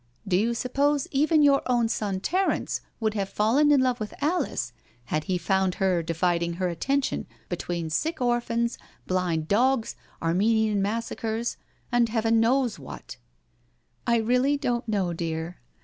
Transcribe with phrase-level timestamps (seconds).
[0.27, 4.73] Do you suppose even your own son Terence would have fallen in love with Alice
[5.05, 11.55] had he found her dividing her attention between sick orphans, blind dogs, Armenian massacres,
[11.91, 13.17] and Heaven knows what
[14.07, 15.59] ""I really don't know, dear."